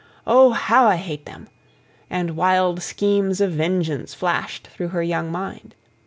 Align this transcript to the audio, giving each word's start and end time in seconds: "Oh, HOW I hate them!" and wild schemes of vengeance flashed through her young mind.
"Oh, 0.25 0.49
HOW 0.53 0.87
I 0.87 0.95
hate 0.95 1.27
them!" 1.27 1.47
and 2.09 2.35
wild 2.35 2.81
schemes 2.81 3.39
of 3.39 3.51
vengeance 3.51 4.15
flashed 4.15 4.65
through 4.65 4.87
her 4.87 5.03
young 5.03 5.31
mind. 5.31 5.75